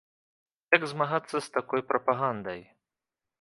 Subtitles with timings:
[0.77, 2.61] Як змагацца з такой прапагандай?